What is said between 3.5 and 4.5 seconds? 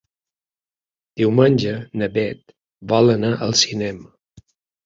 cinema.